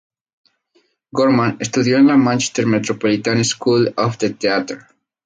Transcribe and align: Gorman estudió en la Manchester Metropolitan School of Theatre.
Gorman 1.11 1.57
estudió 1.59 1.97
en 1.99 2.07
la 2.07 2.17
Manchester 2.17 2.65
Metropolitan 2.65 3.45
School 3.45 3.93
of 3.97 4.17
Theatre. 4.17 4.79